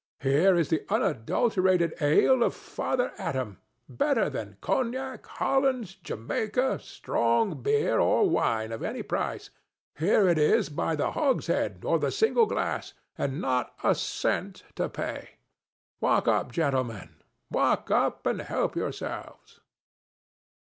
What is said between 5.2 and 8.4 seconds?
Hollands, Jamaica, strong beer or